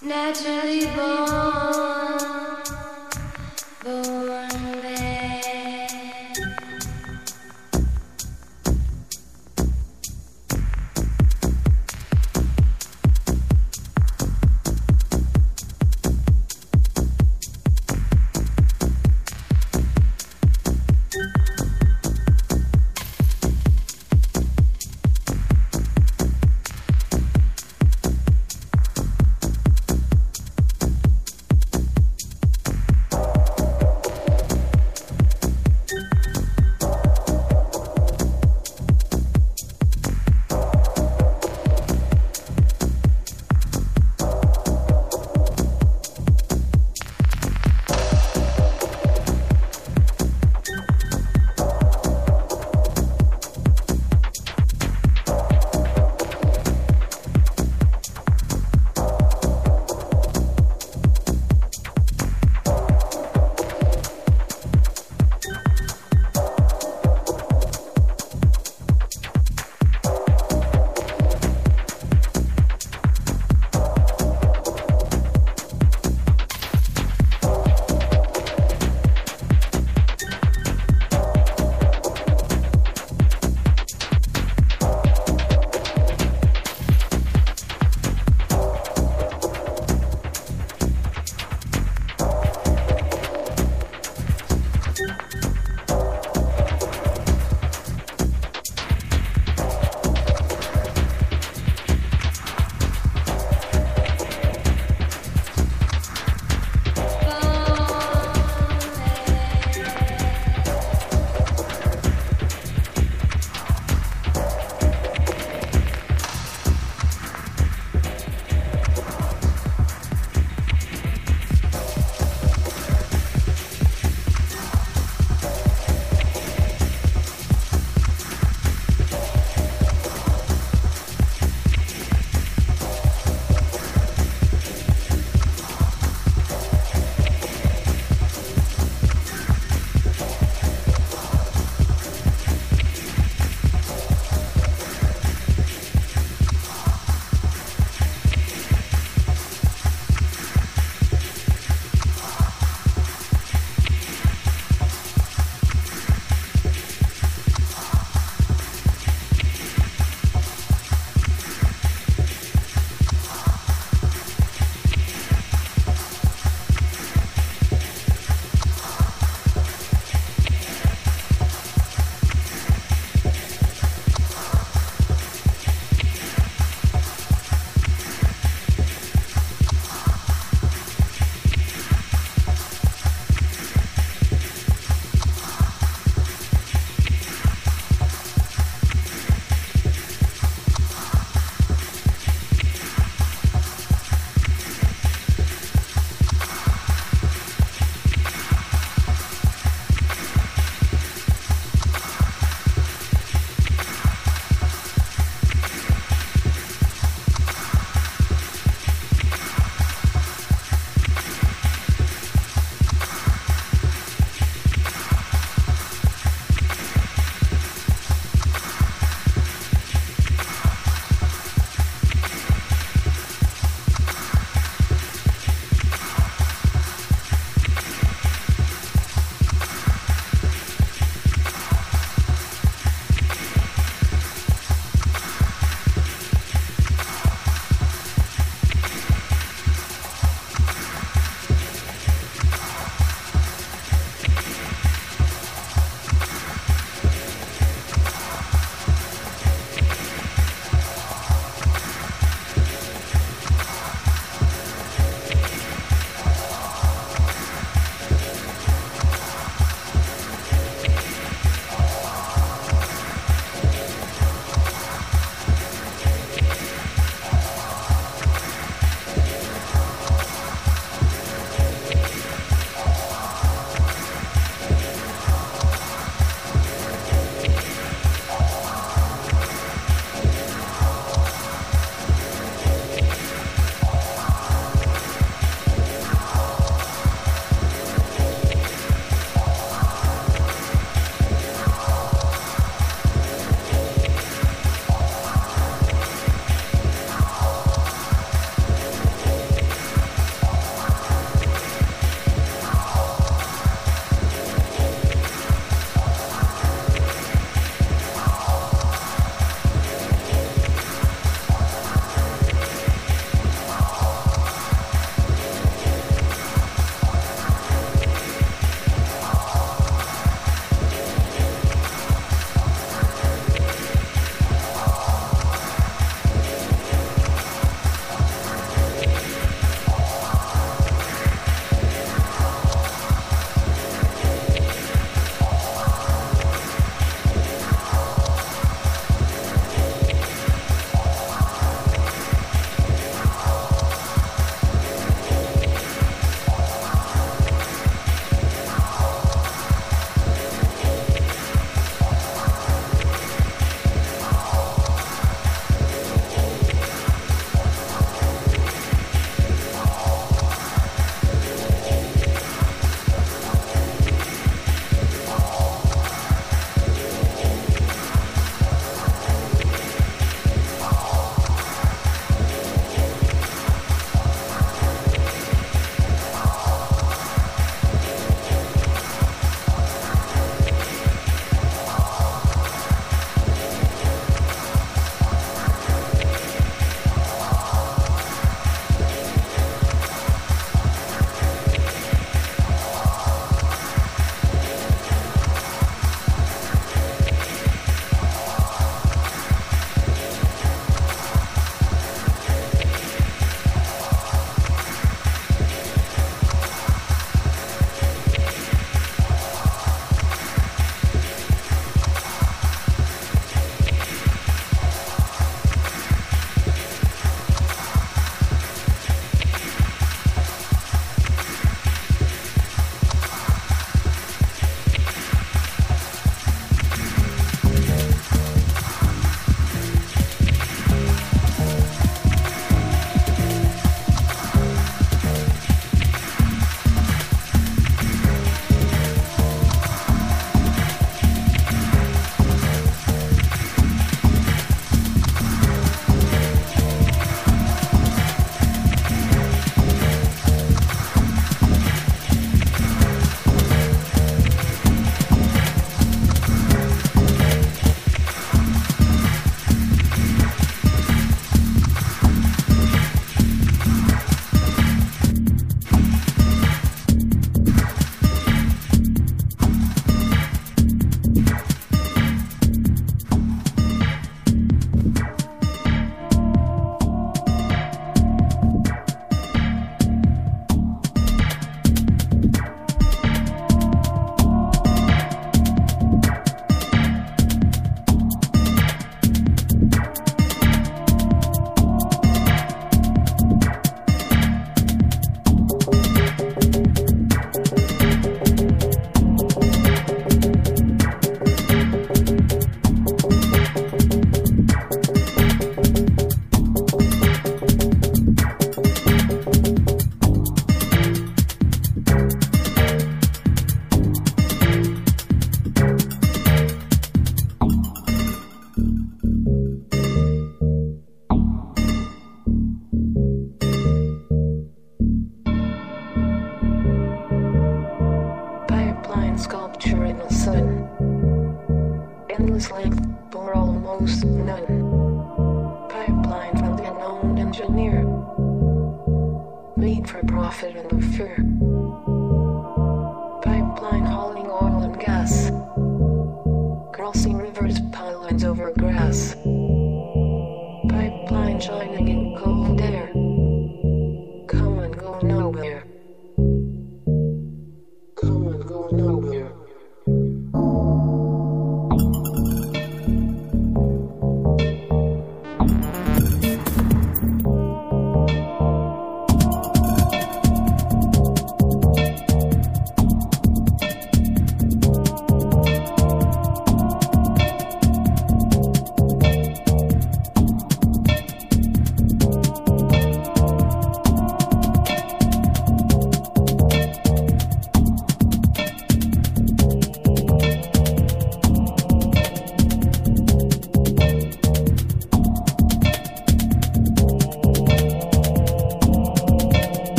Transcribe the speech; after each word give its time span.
Naturally 0.00 0.86
born, 0.96 1.31